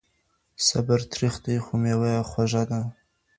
صبر 0.67 0.99
تریخ 1.11 1.35
دی 1.45 1.55
خو 1.63 1.73
مېوه 1.81 2.09
یې 2.15 2.19
خوږه 2.29 2.63
ده. 2.69 2.81